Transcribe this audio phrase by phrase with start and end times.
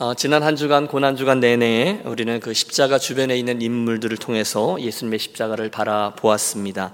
[0.00, 5.18] 어, 지난 한 주간 고난 주간 내내 우리는 그 십자가 주변에 있는 인물들을 통해서 예수님의
[5.18, 6.92] 십자가를 바라보았습니다.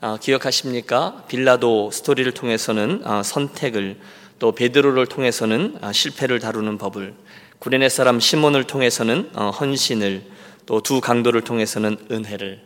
[0.00, 1.24] 어, 기억하십니까?
[1.26, 3.98] 빌라도 스토리를 통해서는 어, 선택을
[4.38, 7.14] 또 베드로를 통해서는 어, 실패를 다루는 법을
[7.58, 10.22] 구레네 사람 시몬을 통해서는 어, 헌신을
[10.66, 12.60] 또 두 강도를 통해서는 은혜를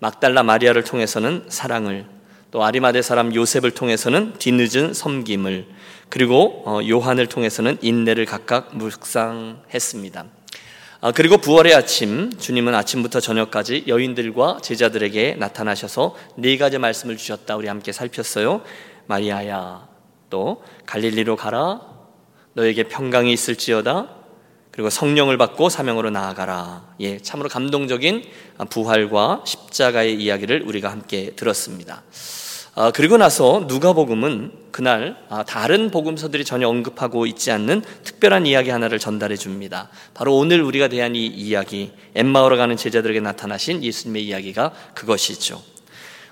[0.00, 2.04] 막달라 마리아를 통해서는 사랑을
[2.50, 5.66] 또 아리마대 사람 요셉을 통해서는 뒤늦은 섬김을
[6.10, 10.24] 그리고 어, 요한을 통해서는 인내를 각각 묵상했습니다.
[11.02, 17.56] 아, 그리고 부활의 아침 주님은 아침부터 저녁까지 여인들과 제자들에게 나타나셔서 네 가지 말씀을 주셨다.
[17.56, 18.62] 우리 함께 살폈어요.
[19.06, 19.88] 마리아야,
[20.28, 21.80] 또 갈릴리로 가라.
[22.52, 24.16] 너에게 평강이 있을지어다.
[24.72, 26.94] 그리고 성령을 받고 사명으로 나아가라.
[27.00, 28.24] 예, 참으로 감동적인
[28.68, 32.02] 부활과 십자가의 이야기를 우리가 함께 들었습니다.
[32.80, 38.98] 아, 그리고 나서 누가복음은 그날 아, 다른 복음서들이 전혀 언급하고 있지 않는 특별한 이야기 하나를
[38.98, 39.90] 전달해 줍니다.
[40.14, 45.62] 바로 오늘 우리가 대한 이 이야기, 엠마오로 가는 제자들에게 나타나신 예수님의 이야기가 그것이죠.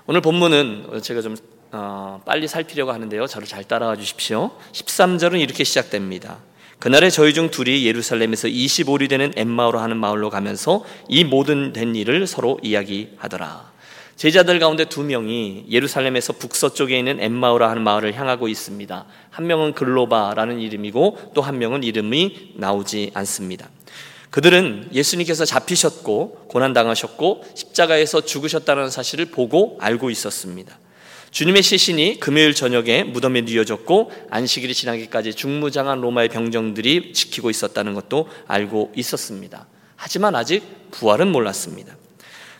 [0.07, 1.37] 오늘 본문은 제가 좀
[1.71, 3.27] 어, 빨리 살피려고 하는데요.
[3.27, 4.49] 저를 잘 따라와 주십시오.
[4.71, 6.39] 13절은 이렇게 시작됩니다.
[6.79, 12.25] 그날에 저희 중 둘이 예루살렘에서 25리 되는 엠마오로 하는 마을로 가면서 이 모든 된 일을
[12.25, 13.69] 서로 이야기하더라.
[14.19, 19.05] 제자들 가운데 두 명이 예루살렘에서 북서쪽에 있는 엠마오라 하는 마을을 향하고 있습니다.
[19.29, 23.69] 한 명은 글로바라는 이름이고 또 한 명은 이름이 나오지 않습니다.
[24.29, 30.77] 그들은 예수님께서 잡히셨고 고난당하셨고 십자가에서 죽으셨다는 사실을 보고 알고 있었습니다.
[31.31, 38.91] 주님의 시신이 금요일 저녁에 무덤에 뉘어졌고 안식일이 지나기까지 중무장한 로마의 병정들이 지키고 있었다는 것도 알고
[38.97, 39.67] 있었습니다.
[39.95, 41.95] 하지만 아직 부활은 몰랐습니다.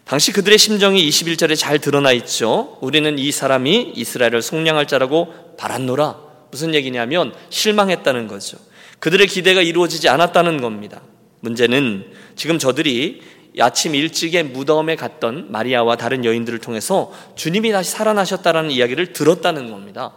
[0.09, 2.79] 당시 그들의 심정이 21절에 잘 드러나 있죠.
[2.81, 6.17] 우리는 이 사람이 이스라엘을 속량할 자라고 바란노라.
[6.49, 8.57] 무슨 얘기냐면 실망했다는 거죠.
[8.97, 11.01] 그들의 기대가 이루어지지 않았다는 겁니다.
[11.41, 13.21] 문제는 지금 저들이
[13.59, 20.13] 아침 일찍에 무덤에 갔던 마리아와 다른 여인들을 통해서 주님이 다시 살아나셨다라는 이야기를 들었다는 겁니다.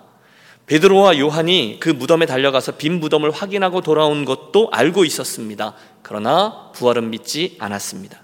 [0.65, 5.75] 베드로와 요한이 그 무덤에 달려가서 빈 무덤을 확인하고 돌아온 것도 알고 있었습니다.
[6.01, 8.22] 그러나 부활은 믿지 않았습니다.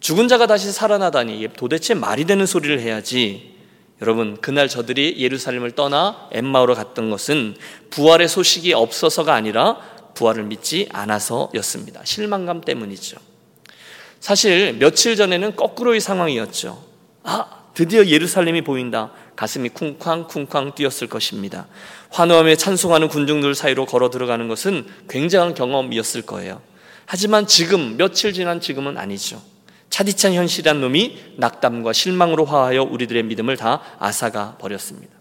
[0.00, 3.56] 죽은 자가 다시 살아나다니 도대체 말이 되는 소리를 해야지.
[4.00, 7.56] 여러분, 그날 저들이 예루살렘을 떠나 엠마오로 갔던 것은
[7.90, 9.78] 부활의 소식이 없어서가 아니라
[10.14, 12.02] 부활을 믿지 않아서였습니다.
[12.04, 13.16] 실망감 때문이죠.
[14.20, 16.82] 사실 며칠 전에는 거꾸로의 상황이었죠.
[17.24, 19.12] 아, 드디어 예루살렘이 보인다.
[19.36, 21.66] 가슴이 쿵쾅쿵쾅 뛰었을 것입니다.
[22.10, 26.60] 환호하며 찬송하는 군중들 사이로 걸어 들어가는 것은 굉장한 경험이었을 거예요.
[27.06, 29.40] 하지만 지금, 며칠 지난 지금은 아니죠.
[29.90, 35.12] 차디찬 현실이란 놈이 낙담과 실망으로 화하여 우리들의 믿음을 다 앗아가 버렸습니다.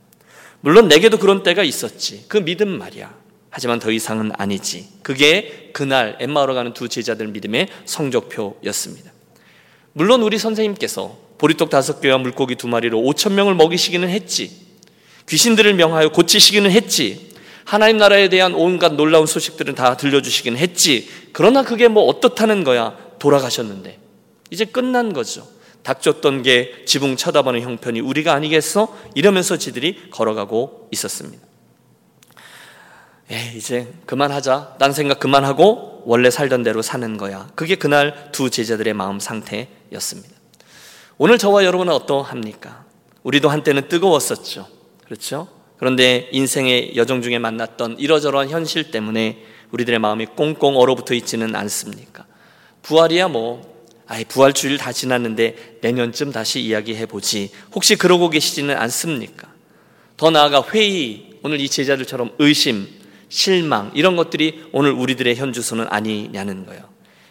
[0.62, 2.26] 물론 내게도 그런 때가 있었지.
[2.28, 3.14] 그 믿음 말이야.
[3.50, 4.88] 하지만 더 이상은 아니지.
[5.02, 9.12] 그게 그날 엠마오로 가는 두 제자들 믿음의 성적표였습니다.
[9.94, 14.52] 물론 우리 선생님께서 보리떡 다섯 개와 물고기 두 마리로 오천 명을 먹이시기는 했지.
[15.28, 17.32] 귀신들을 명하여 고치시기는 했지.
[17.64, 21.10] 하나님 나라에 대한 온갖 놀라운 소식들은 다 들려주시긴 했지.
[21.34, 22.96] 그러나 그게 뭐 어떻다는 거야.
[23.20, 24.00] 돌아가셨는데.
[24.50, 25.48] 이제 끝난 거죠.
[25.84, 28.94] 닥쳤던 게 지붕 쳐다보는 형편이 우리가 아니겠어?
[29.16, 31.46] 이러면서 지들이 걸어가고 있었습니다.
[33.30, 34.76] 에 이제 그만하자.
[34.80, 37.50] 딴 생각 그만하고 원래 살던 대로 사는 거야.
[37.56, 40.36] 그게 그날 두 제자들의 마음 상태였습니다.
[41.18, 42.86] 오늘 저와 여러분은 어떠합니까?
[43.24, 44.68] 우리도 한때는 뜨거웠었죠.
[45.06, 45.48] 그렇죠?
[45.78, 52.26] 그런데 인생의 여정 중에 만났던 이러저러한 현실 때문에 우리들의 마음이 꽁꽁 얼어붙어 있지는 않습니까?
[52.84, 53.77] 부활이야 뭐
[54.08, 57.52] 아이 부활주일 다 지났는데 내년쯤 다시 이야기해 보지.
[57.74, 59.50] 혹시 그러고 계시지는 않습니까?
[60.16, 62.88] 더 나아가 회의, 오늘 이 제자들처럼 의심,
[63.30, 66.84] 실망 이런 것들이 오늘 우리들의 현주소는 아니냐는 거예요.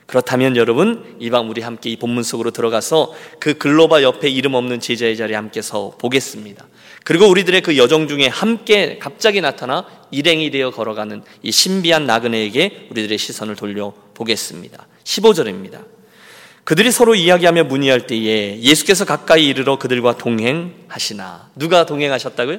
[0.06, 5.16] 그렇다면 여러분 이밤 우리 함께 이 본문 속으로 들어가서 그 글로바 옆에 이름 없는 제자의
[5.16, 6.64] 자리에 함께 서 보겠습니다.
[7.04, 13.19] 그리고 우리들의 그 여정 중에 함께 갑자기 나타나 일행이 되어 걸어가는 이 신비한 나그네에게 우리들의
[13.19, 14.87] 시선을 돌려 보겠습니다.
[15.02, 15.95] 15절입니다.
[16.67, 21.51] 그들이 서로 이야기하며 문의할 때에 예수께서 가까이 이르러 그들과 동행하시나.
[21.55, 22.59] 누가 동행하셨다고요?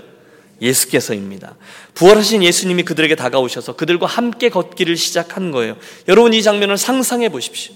[0.62, 1.58] 예수께서입니다.
[1.94, 5.76] 부활하신 예수님이 그들에게 다가오셔서 그들과 함께 걷기를 시작한 거예요.
[6.08, 7.76] 여러분 이 장면을 상상해 보십시오.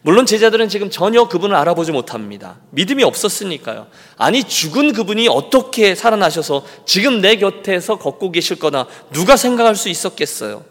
[0.00, 2.58] 물론 제자들은 지금 전혀 그분을 알아보지 못합니다.
[2.70, 3.86] 믿음이 없었으니까요.
[4.16, 10.64] 아니, 죽은 그분이 어떻게 살아나셔서 지금 내 곁에서 걷고 계실 거나 누가 생각할 수 있었겠어요.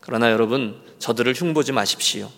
[0.00, 2.30] 그러나 여러분, 저들을 흉보지 마십시오.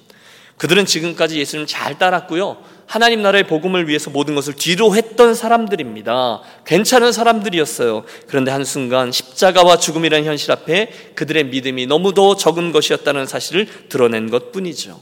[0.58, 2.56] 그들은 지금까지 예수님 잘 따랐고요.
[2.86, 6.40] 하나님 나라의 복음을 위해서 모든 것을 뒤로 했던 사람들입니다.
[6.64, 8.04] 괜찮은 사람들이었어요.
[8.28, 15.00] 그런데 한순간 십자가와 죽음이라는 현실 앞에 그들의 믿음이 너무도 적은 것이었다는 사실을 드러낸 것 뿐이죠.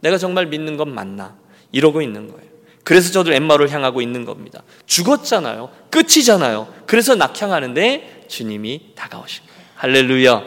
[0.00, 1.36] 내가 정말 믿는 건 맞나?
[1.72, 2.44] 이러고 있는 거예요.
[2.84, 4.62] 그래서 저들 엠마를 향하고 있는 겁니다.
[4.86, 5.70] 죽었잖아요.
[5.90, 6.72] 끝이잖아요.
[6.86, 9.60] 그래서 낙향하는데 주님이 다가오신 거예요.
[9.76, 10.44] 할렐루야.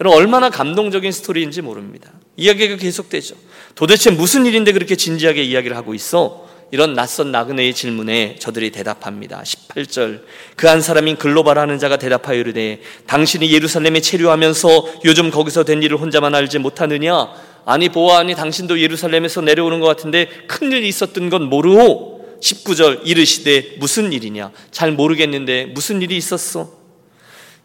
[0.00, 2.12] 여러분 얼마나 감동적인 스토리인지 모릅니다.
[2.38, 3.34] 이야기가 계속되죠.
[3.74, 6.48] 도대체 무슨 일인데 그렇게 진지하게 이야기를 하고 있어?
[6.70, 9.42] 이런 낯선 나그네의 질문에 저들이 대답합니다.
[9.42, 10.22] 18절.
[10.54, 15.98] 그 한 사람인 글로바라 하는 자가 대답하여 이르되 당신이 예루살렘에 체류하면서 요즘 거기서 된 일을
[15.98, 17.28] 혼자만 알지 못하느냐?
[17.64, 22.18] 아니 보아하니 당신도 예루살렘에서 내려오는 것 같은데 큰 일이 있었던 건 모르오.
[22.40, 24.52] 19절 이르시되 무슨 일이냐?
[24.70, 26.70] 잘 모르겠는데 무슨 일이 있었어?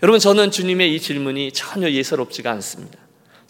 [0.01, 3.02] 여러분 저는 주님의 이 질문이 전혀 예사롭지가 않습니다.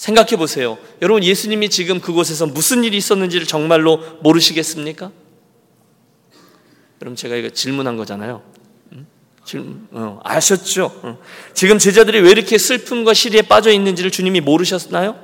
[0.03, 0.77] 생각해 보세요.
[1.01, 5.11] 여러분 예수님이 지금 그곳에서 무슨 일이 있었는지를 정말로 모르시겠습니까?
[7.01, 8.43] 여러분 제가 이거 질문한 거잖아요.
[9.45, 10.91] 질문, 어, 아셨죠?
[11.03, 11.17] 어.
[11.53, 15.17] 지금 제자들이 왜 이렇게 슬픔과 시리에 빠져 있는지를 주님이 모르셨나요?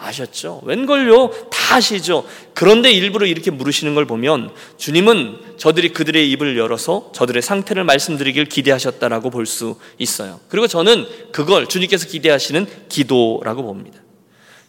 [0.00, 0.62] 아셨죠?
[0.64, 1.30] 웬걸요?
[1.50, 2.24] 다 아시죠?
[2.54, 9.30] 그런데 일부러 이렇게 물으시는 걸 보면 주님은 저들이 그들의 입을 열어서 저들의 상태를 말씀드리길 기대하셨다라고
[9.30, 10.40] 볼 수 있어요.
[10.48, 14.00] 그리고 저는 그걸 주님께서 기대하시는 기도라고 봅니다.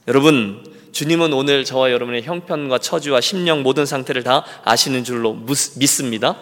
[0.07, 5.37] 여러분, 주님은 오늘 저와 여러분의 형편과 처지와 심령 모든 상태를 다 아시는 줄로
[5.77, 6.35] 믿습니다.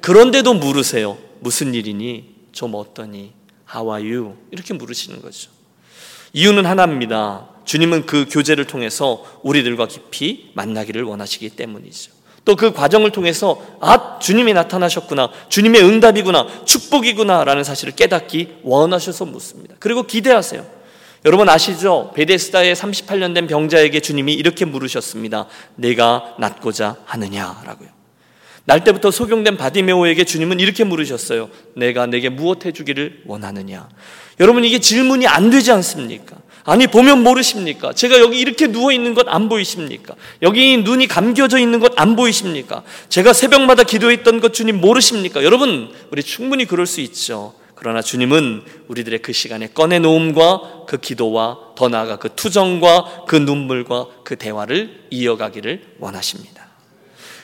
[0.00, 1.16] 그런데도 물으세요.
[1.40, 2.34] 무슨 일이니?
[2.52, 3.32] 좀 어떠니?
[3.72, 4.36] How are you?
[4.50, 5.50] 이렇게 물으시는 거죠.
[6.32, 7.48] 이유는 하나입니다.
[7.68, 12.12] 주님은 그 교제를 통해서 우리들과 깊이 만나기를 원하시기 때문이죠.
[12.46, 19.74] 또 그 과정을 통해서 아 주님이 나타나셨구나 주님의 응답이구나 축복이구나라는 사실을 깨닫기 원하셔서 묻습니다.
[19.78, 20.64] 그리고 기대하세요.
[21.26, 22.10] 여러분 아시죠?
[22.14, 25.46] 베데스다의 38년 된 병자에게 주님이 이렇게 물으셨습니다.
[25.74, 27.90] 내가 낫고자 하느냐라고요.
[28.64, 31.50] 날 때부터 소경된 바디메오에게 주님은 이렇게 물으셨어요.
[31.74, 33.90] 내가 내게 무엇 해주기를 원하느냐.
[34.40, 36.36] 여러분 이게 질문이 안 되지 않습니까?
[36.68, 37.94] 아니 보면 모르십니까?
[37.94, 40.14] 제가 여기 이렇게 누워 있는 것 안 보이십니까?
[40.42, 42.82] 여기 눈이 감겨져 있는 것 안 보이십니까?
[43.08, 45.42] 제가 새벽마다 기도했던 것 주님 모르십니까?
[45.44, 47.54] 여러분 우리 충분히 그럴 수 있죠.
[47.74, 54.06] 그러나 주님은 우리들의 그 시간에 꺼내 놓음과 그 기도와 더 나아가 그 투정과 그 눈물과
[54.24, 56.66] 그 대화를 이어가기를 원하십니다.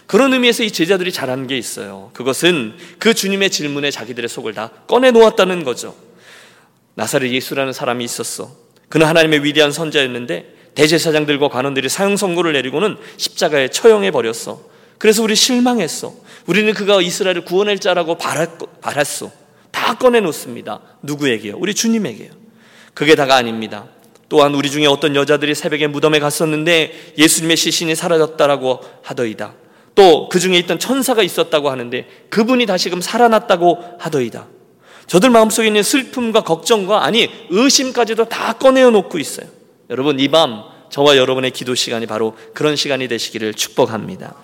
[0.06, 2.10] 그런 의미에서 이 제자들이 잘한 게 있어요.
[2.12, 5.96] 그것은 그 주님의 질문에 자기들의 속을 다 꺼내 놓았다는 거죠.
[6.94, 8.63] 나사렛 예수라는 사람이 있었어.
[8.94, 14.60] 그는 하나님의 위대한 선자였는데 대제사장들과 관원들이 사형 선고를 내리고는 십자가에 처형해 버렸어.
[14.98, 16.14] 그래서 우리 실망했어.
[16.46, 19.32] 우리는 그가 이스라엘을 구원할 자라고 바랐어.
[19.72, 20.78] 다 꺼내 놓습니다.
[21.02, 21.56] 누구에게요?
[21.58, 22.30] 우리 주님에게요.
[22.94, 23.86] 그게 다가 아닙니다.
[24.28, 29.54] 또한 우리 중에 어떤 여자들이 새벽에 무덤에 갔었는데 예수님의 시신이 사라졌다라고 하더이다.
[29.96, 34.46] 또 그 중에 있던 천사가 있었다고 하는데 그분이 다시금 살아났다고 하더이다.
[35.06, 39.46] 저들 마음속에 있는 슬픔과 걱정과 아니 의심까지도 다 꺼내어 놓고 있어요.
[39.90, 44.34] 여러분 이 밤 저와 여러분의 기도 시간이 바로 그런 시간이 되시기를 축복합니다.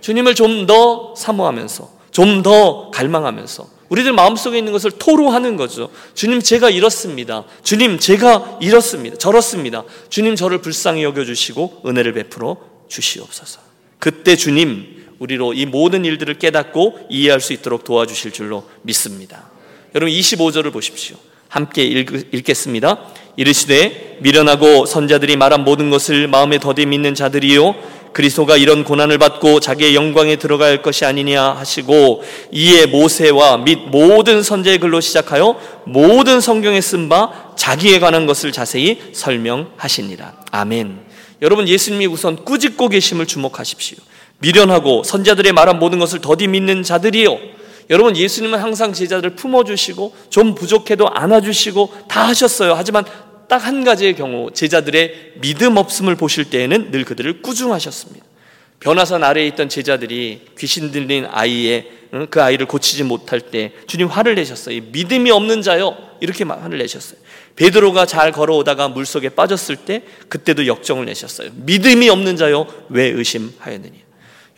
[0.00, 5.90] 주님을 좀 더 사모하면서 좀 더 갈망하면서 우리들 마음속에 있는 것을 토로하는 거죠.
[6.14, 7.44] 주님 제가 이렇습니다.
[7.62, 9.16] 주님 제가 이렇습니다.
[9.16, 9.82] 저렇습니다.
[10.08, 12.58] 주님 저를 불쌍히 여겨 주시고 은혜를 베풀어
[12.88, 13.60] 주시옵소서.
[13.98, 19.50] 그때 주님 우리로 이 모든 일들을 깨닫고 이해할 수 있도록 도와주실 줄로 믿습니다.
[19.94, 21.16] 여러분 25절을 보십시오.
[21.48, 22.98] 함께 읽, 겠습니다
[23.36, 27.74] 이르시되 미련하고 선자들이 말한 모든 것을 마음에 더디 믿는 자들이요
[28.12, 34.78] 그리스도가 이런 고난을 받고 자기의 영광에 들어갈 것이 아니냐 하시고 이에 모세와 및 모든 선제의
[34.78, 40.34] 글로 시작하여 모든 성경에 쓴 바 자기에 관한 것을 자세히 설명하시니라.
[40.50, 41.00] 아멘.
[41.40, 43.98] 여러분 예수님이 우선 꾸짖고 계심을 주목하십시오.
[44.38, 47.57] 미련하고 선자들의 말한 모든 것을 더디 믿는 자들이요
[47.90, 52.74] 여러분 예수님은 항상 제자들을 품어주시고 좀 부족해도 안아주시고 다 하셨어요.
[52.74, 53.04] 하지만
[53.48, 58.24] 딱 한 가지의 경우 제자들의 믿음 없음을 보실 때에는 늘 그들을 꾸중하셨습니다.
[58.78, 61.90] 변화산 아래에 있던 제자들이 귀신 들린 아이의
[62.30, 64.80] 그 아이를 고치지 못할 때 주님 화를 내셨어요.
[64.92, 67.18] 믿음이 없는 자요 이렇게 화를 내셨어요.
[67.56, 71.50] 베드로가 잘 걸어오다가 물속에 빠졌을 때 그때도 역정을 내셨어요.
[71.54, 74.07] 믿음이 없는 자요 왜 의심하였느냐.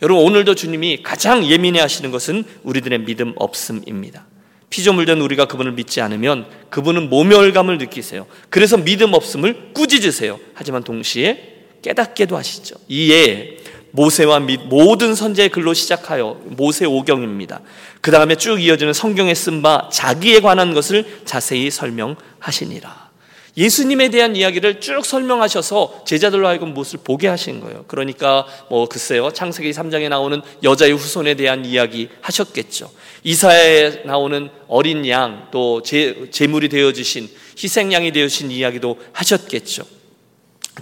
[0.01, 4.25] 여러분 오늘도 주님이 가장 예민해 하시는 것은 우리들의 믿음 없음입니다.
[4.69, 8.25] 피조물 된 우리가 그분을 믿지 않으면 그분은 모멸감을 느끼세요.
[8.49, 10.39] 그래서 믿음 없음을 꾸짖으세요.
[10.53, 12.75] 하지만 동시에 깨닫게도 하시죠.
[12.87, 13.57] 이에
[13.91, 17.61] 모세와 및 모든 선제의 글로 시작하여 모세 오경입니다.
[17.99, 23.10] 그 다음에 쭉 이어지는 성경에 쓴 바 자기에 관한 것을 자세히 설명하시니라.
[23.57, 27.83] 예수님에 대한 이야기를 쭉 설명하셔서 제자들로 하여금 무엇을 보게 하신 거예요.
[27.87, 29.31] 그러니까 뭐 글쎄요.
[29.31, 32.89] 창세기 3장에 나오는 여자의 후손에 대한 이야기 하셨겠죠.
[33.23, 37.29] 이사에 나오는 어린 양 또 제물이 되어 주신
[37.61, 39.83] 희생양이 되어 주신 이야기도 하셨겠죠.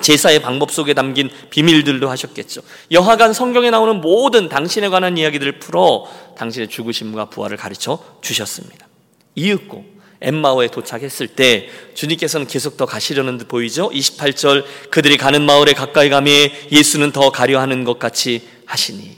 [0.02, 2.62] 제사의 방법 속에 담긴 비밀들도 하셨겠죠.
[2.92, 6.06] 여하간 성경에 나오는 모든 당신에 관한 이야기들을 풀어
[6.38, 8.88] 당신의 죽으심과 부활을 가르쳐 주셨습니다.
[9.36, 13.90] 이윽고 엠마오에 도착했을 때 주님께서는 계속 더 가시려는 듯 보이죠?
[13.90, 19.16] 28절 그들이 가는 마을에 가까이 가매 예수는 더 가려 하는 것 같이 하시니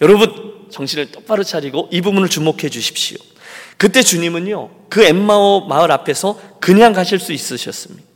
[0.00, 3.18] 여러분 정신을 똑바로 차리고 이 부분을 주목해 주십시오.
[3.76, 8.06] 그때 주님은요 그 엠마오 마을 앞에서 그냥 가실 수 있으셨습니다.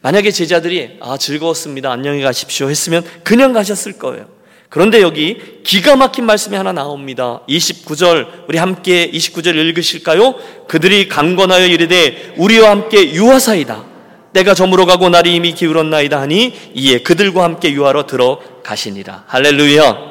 [0.00, 4.37] 만약에 제자들이 아 즐거웠습니다 안녕히 가십시오 했으면 그냥 가셨을 거예요.
[4.68, 7.40] 그런데 여기 기가 막힌 말씀이 하나 나옵니다.
[7.48, 10.34] 29절 우리 함께 29절 읽으실까요?
[10.68, 13.84] 그들이 강권하여 이르되 우리와 함께 유하사이다.
[14.34, 19.24] 때가 저물어 가고 날이 이미 기울었나이다 하니 이에 그들과 함께 유하러 들어가시니라.
[19.26, 20.08] 할렐루야.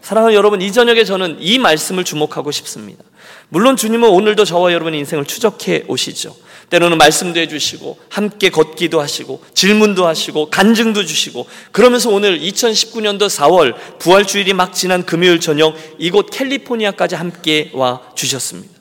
[0.00, 3.04] 사랑하는 여러분, 이 저녁에 저는 이 말씀을 주목하고 싶습니다.
[3.48, 6.34] 물론 주님은 오늘도 저와 여러분의 인생을 추적해 오시죠.
[6.72, 14.54] 때로는 말씀도 해주시고 함께 걷기도 하시고 질문도 하시고 간증도 주시고 그러면서 오늘 2019년도 4월 부활주일이
[14.54, 18.72] 막 지난 금요일 저녁 이곳 캘리포니아까지 함께 와 주셨습니다.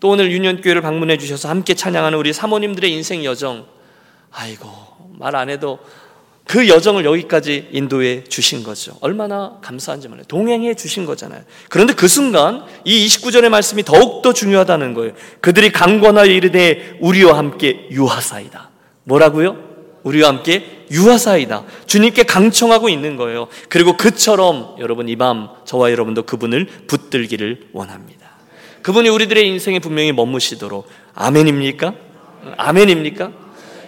[0.00, 3.64] 또 오늘 유년교회를 방문해 주셔서 함께 찬양하는 우리 사모님들의 인생 여정
[4.32, 4.68] 아이고
[5.16, 5.78] 말 안 해도
[6.50, 8.96] 그 여정을 여기까지 인도해 주신 거죠.
[9.00, 10.24] 얼마나 감사한지 몰라요.
[10.26, 11.42] 동행해 주신 거잖아요.
[11.68, 15.12] 그런데 그 순간 이 29절의 말씀이 더욱더 중요하다는 거예요.
[15.40, 18.68] 그들이 강권하여 이르되 우리와 함께 유하사이다.
[19.04, 19.58] 뭐라고요?
[20.02, 21.62] 우리와 함께 유하사이다.
[21.86, 23.46] 주님께 강청하고 있는 거예요.
[23.68, 28.26] 그리고 그처럼 여러분 이 밤 저와 여러분도 그분을 붙들기를 원합니다.
[28.82, 31.94] 그분이 우리들의 인생에 분명히 머무시도록 아멘입니까?
[32.56, 33.30] 아멘입니까?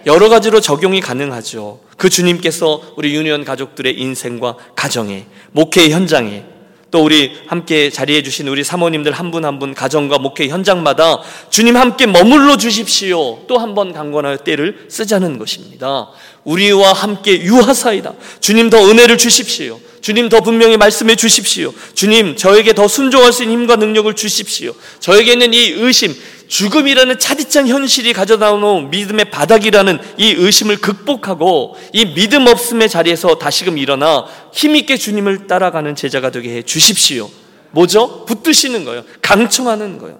[0.05, 1.79] 여러 가지로 적용이 가능하죠.
[1.97, 6.45] 그 주님께서 우리 유니온 가족들의 인생과 가정에, 목회 현장에,
[6.91, 12.05] 또 우리 함께 자리해 주신 우리 사모님들 한 분 한분 가정과 목회 현장마다 주님 함께
[12.05, 13.47] 머물러 주십시오.
[13.47, 16.09] 또 한 번 강권하여 때를 쓰자는 것입니다.
[16.43, 18.13] 우리와 함께 유하사이다.
[18.41, 19.79] 주님 더 은혜를 주십시오.
[20.01, 21.73] 주님 더 분명히 말씀해 주십시오.
[21.95, 24.73] 주님 저에게 더 순종할 수 있는 힘과 능력을 주십시오.
[24.99, 26.13] 저에게 있는 이 의심,
[26.47, 33.77] 죽음이라는 차디찬 현실이 가져다 놓은 믿음의 바닥이라는 이 의심을 극복하고 이 믿음 없음의 자리에서 다시금
[33.77, 37.29] 일어나 힘있게 주님을 따라가는 제자가 되게 해 주십시오.
[37.71, 38.25] 뭐죠?
[38.25, 39.03] 붙드시는 거예요.
[39.21, 40.19] 강청하는 거예요.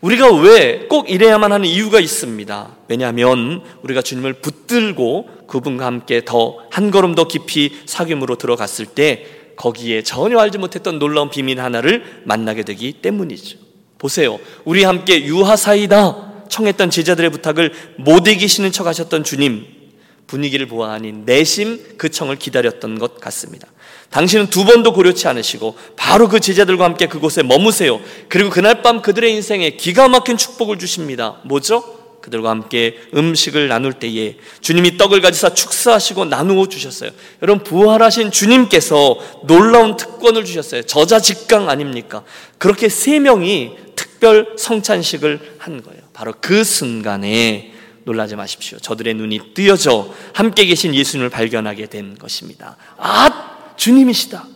[0.00, 2.76] 우리가 왜 꼭 이래야만 하는 이유가 있습니다.
[2.88, 10.02] 왜냐하면 우리가 주님을 붙들고 그분과 함께 더 한 걸음 더 깊이 사귐으로 들어갔을 때 거기에
[10.02, 13.61] 전혀 알지 못했던 놀라운 비밀 하나를 만나게 되기 때문이죠.
[14.02, 14.40] 보세요.
[14.64, 19.64] 우리 함께 유하사이다 청했던 제자들의 부탁을 못 이기시는 척 하셨던 주님
[20.26, 23.68] 분위기를 보아하니 내심 그 청을 기다렸던 것 같습니다.
[24.10, 28.00] 당신은 두 번도 고려치 않으시고 바로 그 제자들과 함께 그곳에 머무세요.
[28.28, 31.40] 그리고 그날 밤 그들의 인생에 기가 막힌 축복을 주십니다.
[31.44, 32.02] 뭐죠?
[32.22, 37.10] 그들과 함께 음식을 나눌 때에 주님이 떡을 가지사 축사하시고 나누어 주셨어요.
[37.42, 40.82] 여러분 부활하신 주님께서 놀라운 특권을 주셨어요.
[40.82, 42.22] 저자 직강 아닙니까?
[42.58, 46.00] 그렇게 세 명이 특별 성찬식을 한 거예요.
[46.12, 47.72] 바로 그 순간에
[48.04, 48.78] 놀라지 마십시오.
[48.78, 52.76] 저들의 눈이 뜨여져 함께 계신 예수님을 발견하게 된 것입니다.
[52.96, 54.46] 아, 주님이시다.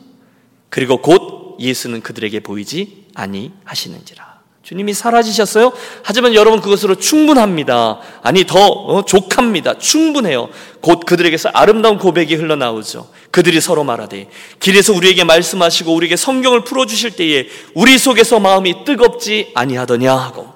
[0.68, 4.35] 그리고 곧 예수는 그들에게 보이지 아니하시는지라.
[4.66, 5.72] 주님이 사라지셨어요?
[6.02, 8.00] 하지만 여러분 그것으로 충분합니다.
[8.20, 9.78] 아니 더 어, 족합니다.
[9.78, 10.48] 충분해요.
[10.80, 13.08] 곧 그들에게서 아름다운 고백이 흘러나오죠.
[13.30, 19.52] 그들이 서로 말하되 길에서 우리에게 말씀하시고 우리에게 성경을 풀어 주실 때에 우리 속에서 마음이 뜨겁지
[19.54, 20.55] 아니하더냐 하고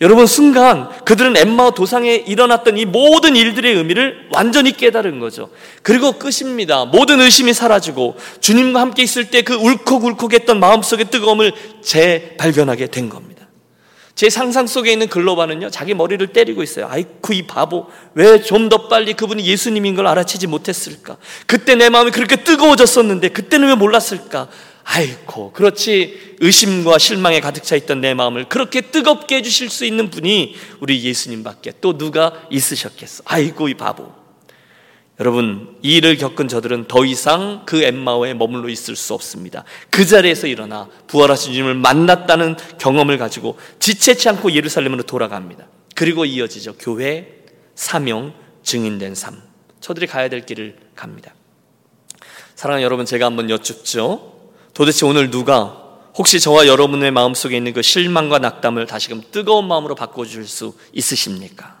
[0.00, 5.50] 여러분 순간 그들은 엠마 도상에 일어났던 이 모든 일들의 의미를 완전히 깨달은 거죠.
[5.82, 6.84] 그리고 끝입니다.
[6.84, 11.52] 모든 의심이 사라지고 주님과 함께 있을 때 그 울컥울컥했던 마음속의 뜨거움을
[11.82, 13.48] 재발견하게 된 겁니다.
[14.14, 16.88] 제 상상 속에 있는 글로바는요, 자기 머리를 때리고 있어요.
[16.90, 17.86] 아이쿠, 이 바보.
[18.14, 21.16] 왜 좀 더 빨리 그분이 예수님인 걸 알아채지 못했을까?
[21.46, 24.48] 그때 내 마음이 그렇게 뜨거워졌었는데, 그때는 왜 몰랐을까?
[24.90, 26.36] 아이고, 그렇지.
[26.40, 31.74] 의심과 실망에 가득 차 있던 내 마음을 그렇게 뜨겁게 해주실 수 있는 분이 우리 예수님밖에
[31.82, 33.22] 또 누가 있으셨겠어.
[33.26, 34.10] 아이고, 이 바보.
[35.20, 39.64] 여러분, 이 일을 겪은 저들은 더 이상 그 엠마오에 머물러 있을 수 없습니다.
[39.90, 45.66] 그 자리에서 일어나 부활하신 주님을 만났다는 경험을 가지고 지체치 않고 예루살렘으로 돌아갑니다.
[45.96, 46.76] 그리고 이어지죠.
[46.78, 49.42] 교회, 사명, 증인된 삶.
[49.80, 51.34] 저들이 가야 될 길을 갑니다.
[52.54, 54.37] 사랑하는 여러분, 제가 한번 여쭙죠.
[54.78, 55.76] 도대체 오늘 누가
[56.16, 61.78] 혹시 저와 여러분의 마음속에 있는 그 실망과 낙담을 다시금 뜨거운 마음으로 바꿔줄 수 있으십니까?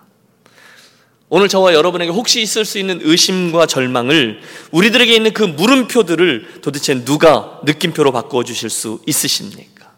[1.28, 4.40] 오늘 저와 여러분에게 혹시 있을 수 있는 의심과 절망을
[4.72, 9.92] 우리들에게 있는 그 물음표들을 도대체 누가 느낌표로 바꾸어 주실 수 있으십니까?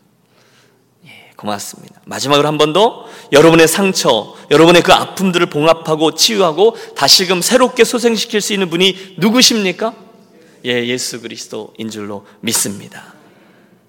[1.07, 2.03] 예, 고맙습니다.
[2.05, 8.53] 마지막으로 한 번 더 여러분의 상처, 여러분의 그 아픔들을 봉합하고 치유하고 다시금 새롭게 소생시킬 수
[8.53, 9.95] 있는 분이 누구십니까?
[10.65, 13.15] 예, 예수 그리스도인 줄로 믿습니다.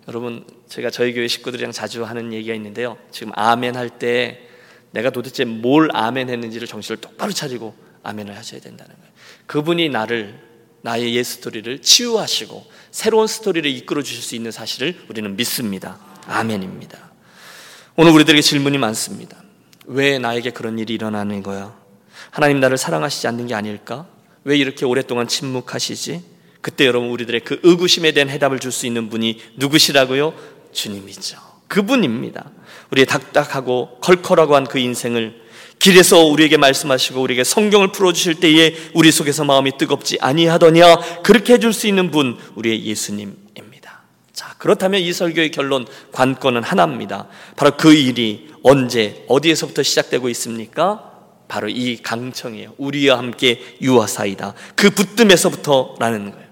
[0.08, 2.98] 여러분, 제가 저희 교회 식구들이랑 자주 하는 얘기가 있는데요.
[3.12, 4.48] 지금 아멘 할 때
[4.92, 9.12] 내가 도대체 뭘 아멘 했는지를 정신을 똑바로 차리고 아멘을 하셔야 된다는 거예요.
[9.48, 10.40] 그분이 나를
[10.82, 16.00] 나의 예 스토리를 치유하시고 새로운 스토리를 이끌어 주실 수 있는 사실을 우리는 믿습니다.
[16.26, 17.12] 아멘입니다.
[17.96, 19.44] 오늘 우리들에게 질문이 많습니다.
[19.86, 21.78] 왜 나에게 그런 일이 일어나는 거야?
[22.32, 24.08] 하나님 나를 사랑하시지 않는 게 아닐까?
[24.44, 26.31] 왜 이렇게 오랫동안 침묵하시지?
[26.62, 30.34] 그때 여러분 우리들의 그 의구심에 대한 해답을 줄 수 있는 분이 누구시라고요?
[30.72, 31.38] 주님이죠.
[31.68, 32.52] 그분입니다.
[32.92, 35.42] 우리의 딱딱하고 컬컬하고 한 그 인생을
[35.80, 41.88] 길에서 우리에게 말씀하시고 우리에게 성경을 풀어주실 때에 우리 속에서 마음이 뜨겁지 아니하더냐 그렇게 해줄 수
[41.88, 44.04] 있는 분 우리의 예수님입니다.
[44.32, 47.28] 자 그렇다면 이 설교의 결론 관건은 하나입니다.
[47.56, 51.10] 바로 그 일이 언제 어디에서부터 시작되고 있습니까?
[51.48, 52.76] 바로 이 강청이에요.
[52.78, 54.54] 우리와 함께 유아사이다.
[54.76, 56.51] 그 붙듦에서부터라는 거예요.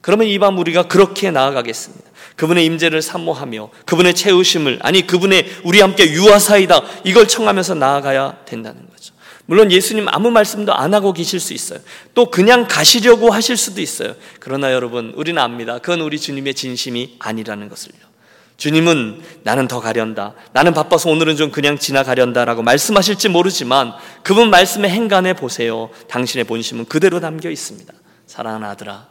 [0.00, 2.10] 그러면 이밤 우리가 그렇게 나아가겠습니다.
[2.36, 9.14] 그분의 임재를 사모하며 그분의 채우심을 아니 그분의 우리 함께 유아사이다 이걸 청하면서 나아가야 된다는 거죠.
[9.46, 11.80] 물론 예수님 아무 말씀도 안 하고 계실 수 있어요.
[12.14, 14.14] 또 그냥 가시려고 하실 수도 있어요.
[14.38, 15.78] 그러나 여러분 우리는 압니다.
[15.78, 18.10] 그건 우리 주님의 진심이 아니라는 것을요.
[18.56, 20.34] 주님은 나는 더 가련다.
[20.52, 23.92] 나는 바빠서 오늘은 좀 그냥 지나가련다라고 말씀하실지 모르지만
[24.22, 25.88] 그분 말씀의 행간에 보세요.
[26.08, 27.92] 당신의 본심은 그대로 담겨 있습니다.
[28.26, 29.06] 사랑하는 아들아,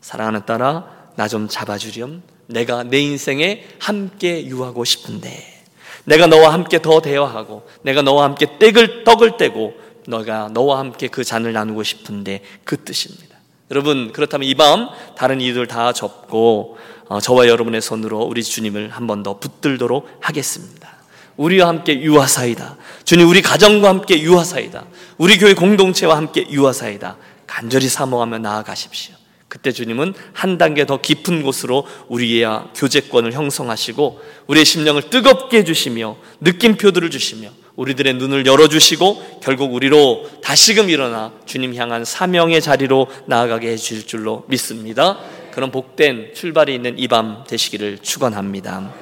[0.00, 0.84] 사랑하는 딸아,
[1.16, 2.22] 나 좀 잡아주렴.
[2.46, 5.62] 내가 내 인생에 함께 유하고 싶은데
[6.04, 9.74] 내가 너와 함께 더 대화하고 내가 너와 함께 떡을 떡을 떼고
[10.08, 13.36] 너가 너와 함께 그 잔을 나누고 싶은데 그 뜻입니다.
[13.70, 16.76] 여러분 그렇다면 이 밤 다른 이들 다 접고
[17.08, 20.88] 어, 저와 여러분의 손으로 우리 주님을 한 번 더 붙들도록 하겠습니다.
[21.36, 22.76] 우리와 함께 유하사이다.
[23.04, 24.86] 주님 우리 가정과 함께 유하사이다.
[25.18, 27.16] 우리 교회 공동체와 함께 유하사이다.
[27.46, 29.14] 간절히 사모하며 나아가십시오.
[29.50, 32.46] 그때 주님은 한 단계 더 깊은 곳으로 우리의
[32.76, 41.32] 교제권을 형성하시고 우리의 심령을 뜨겁게 해주시며 느낌표들을 주시며 우리들의 눈을 열어주시고 결국 우리로 다시금 일어나
[41.46, 45.18] 주님 향한 사명의 자리로 나아가게 해주실 줄로 믿습니다.
[45.50, 48.94] 그런 복된 출발이 있는 이 밤 되시기를 축원합니다.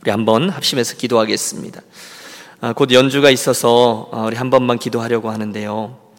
[0.00, 1.82] 우리 한번 합심해서 기도하겠습니다.
[2.62, 6.09] 아, 곧 연주가 있어서 아, 우리 한 번만 기도하려고 하는데요.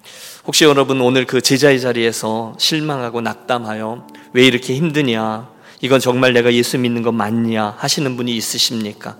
[0.46, 5.48] 혹시 여러분 오늘 그 제자의 자리에서 실망하고 낙담하여 왜 이렇게 힘드냐?
[5.82, 7.76] 이건 정말 내가 예수 믿는 거 맞냐?
[7.78, 9.18] 하시는 분이 있으십니까?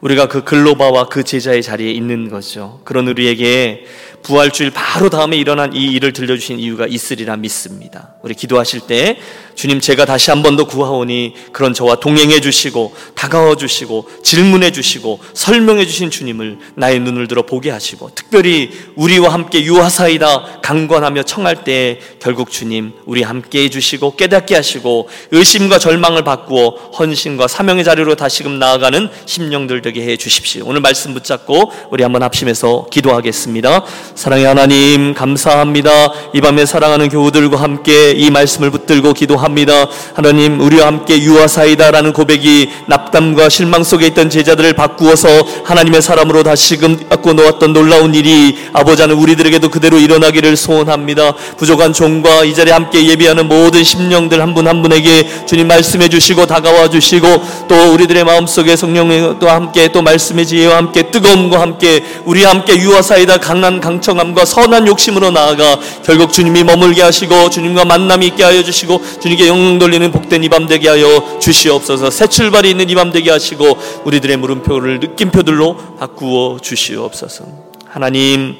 [0.00, 2.80] 우리가 그 글로바와 그 제자의 자리에 있는 거죠.
[2.84, 3.84] 그런 우리에게
[4.24, 8.14] 부활주일 바로 다음에 일어난 이 일을 들려주신 이유가 있으리라 믿습니다.
[8.22, 9.18] 우리 기도하실 때
[9.54, 15.20] 주님 제가 다시 한 번 더 구하오니 그런 저와 동행해 주시고 다가와 주시고 질문해 주시고
[15.34, 22.00] 설명해 주신 주님을 나의 눈을 들어 보게 하시고 특별히 우리와 함께 유하사이다 강권하며 청할 때
[22.20, 28.58] 결국 주님 우리 함께 해 주시고 깨닫게 하시고 의심과 절망을 바꾸어 헌신과 사명의 자리로 다시금
[28.58, 30.64] 나아가는 심령들 되게 해 주십시오.
[30.66, 33.84] 오늘 말씀 붙잡고 우리 한번 합심해서 기도하겠습니다.
[34.14, 35.90] 사랑의 하나님 감사합니다.
[36.32, 39.86] 이 밤에 사랑하는 교우들과 함께 이 말씀을 붙 들고 기도합니다.
[40.14, 45.28] 하나님 우리와 함께 유아사이다라는 고백이 납담과 실망 속에 있던 제자들을 바꾸어서
[45.64, 51.32] 하나님의 사람으로 다시금 갖고 놓았던 놀라운 일이 아버지는 우리들에게도 그대로 일어나기를 소원합니다.
[51.56, 56.46] 부족한 종과 이 자리에 함께 예비하는 모든 심령들 한 분한 한 분에게 주님 말씀해 주시고
[56.46, 57.28] 다가와 주시고
[57.68, 63.80] 또 우리들의 마음속에 성령과 함께 또 말씀의 지혜와 함께 뜨거움과 함께 우리와 함께 유아사이다 강난
[63.80, 69.46] 강 청함과 선한 욕심으로 나아가 결국 주님이 머물게 하시고 주님과 만남이 있게 하여 주시고 주님께
[69.46, 72.10] 영광 돌리는 복된 이 밤 되게 하여 주시옵소서.
[72.10, 77.44] 새 출발이 있는 이 밤 되게 하시고 우리들의 물음표를 느낌표들로 바꾸어 주시옵소서.
[77.86, 78.56] 하나님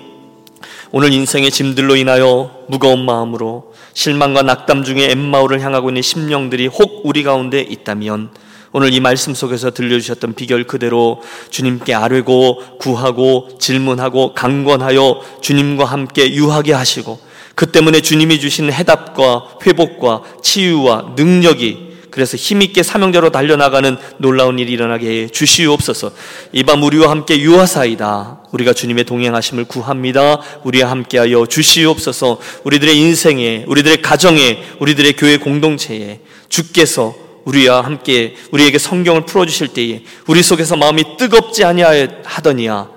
[0.92, 7.24] 오늘 인생의 짐들로 인하여 무거운 마음으로 실망과 낙담 중에 엠마오를 향하고 있는 심령들이 혹 우리
[7.24, 8.31] 가운데 있다면
[8.72, 16.72] 오늘 이 말씀 속에서 들려주셨던 비결 그대로 주님께 아뢰고 구하고 질문하고 강권하여 주님과 함께 유하게
[16.72, 17.18] 하시고
[17.54, 25.22] 그 때문에 주님이 주신 해답과 회복과 치유와 능력이 그래서 힘있게 사명자로 달려나가는 놀라운 일이 일어나게
[25.22, 26.12] 해 주시옵소서.
[26.52, 28.44] 이밤 우리와 함께 유하사이다.
[28.52, 30.40] 우리가 주님의 동행하심을 구합니다.
[30.62, 32.38] 우리와 함께하여 주시옵소서.
[32.62, 40.40] 우리들의 인생에, 우리들의 가정에, 우리들의 교회 공동체에 주께서 우리와 함께 우리에게 성경을 풀어주실 때에 우리
[40.40, 42.93] 속에서 마음이 뜨겁지 아니하더니야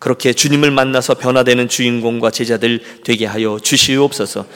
[0.00, 4.46] 그렇게 주님을 만나서 변화되는 주인공과 제자들 되게 하여 주시옵소서.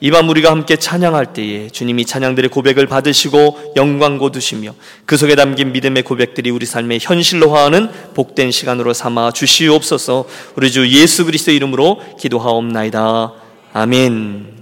[0.00, 4.74] 이밤 우리가 함께 찬양할 때에 주님이 찬양들의 고백을 받으시고 영광 거두시며
[5.06, 10.26] 그 속에 담긴 믿음의 고백들이 우리 삶의 현실로화하는 복된 시간으로 삼아 주시옵소서.
[10.56, 13.32] 우리 주 예수 그리스도 이름으로 기도하옵나이다.
[13.72, 14.57] 아멘.